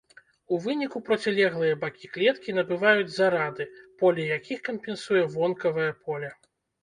У 0.55 0.57
выніку 0.61 0.99
процілеглыя 1.09 1.75
бакі 1.83 2.07
клеткі 2.15 2.55
набываюць 2.59 3.13
зарады, 3.19 3.67
поле 4.01 4.21
якіх 4.37 4.59
кампенсуе 4.71 5.21
вонкавае 5.35 5.89
поле. 6.09 6.29